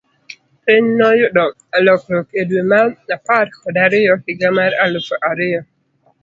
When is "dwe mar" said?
2.53-2.87